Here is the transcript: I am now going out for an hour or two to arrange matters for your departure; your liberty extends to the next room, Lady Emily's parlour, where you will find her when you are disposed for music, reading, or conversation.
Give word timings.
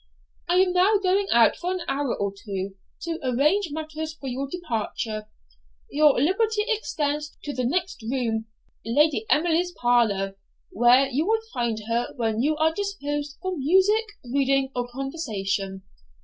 I 0.49 0.55
am 0.55 0.73
now 0.73 0.97
going 0.97 1.27
out 1.31 1.57
for 1.57 1.71
an 1.73 1.81
hour 1.87 2.17
or 2.19 2.33
two 2.35 2.71
to 3.03 3.19
arrange 3.21 3.69
matters 3.69 4.15
for 4.15 4.25
your 4.25 4.47
departure; 4.49 5.29
your 5.91 6.19
liberty 6.19 6.63
extends 6.69 7.37
to 7.43 7.53
the 7.53 7.65
next 7.65 8.01
room, 8.01 8.47
Lady 8.83 9.27
Emily's 9.29 9.73
parlour, 9.73 10.37
where 10.71 11.05
you 11.05 11.27
will 11.27 11.41
find 11.53 11.81
her 11.87 12.13
when 12.15 12.41
you 12.41 12.57
are 12.57 12.73
disposed 12.73 13.37
for 13.43 13.55
music, 13.55 14.05
reading, 14.25 14.71
or 14.75 14.87
conversation. 14.91 15.83